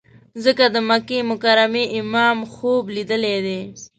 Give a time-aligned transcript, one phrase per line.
[0.43, 3.61] ځکه د مکې مکرمې امام خوب لیدلی دی.